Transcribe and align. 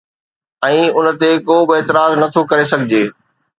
۽ 0.67 0.79
ان 1.01 1.05
تي 1.19 1.29
ڪو 1.51 1.57
به 1.67 1.73
اعتراض 1.77 2.11
نه 2.21 2.27
ٿو 2.33 2.41
ڪري 2.51 2.65
سگهجي 2.75 3.03